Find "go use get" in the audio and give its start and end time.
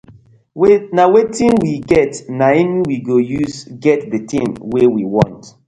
3.09-3.99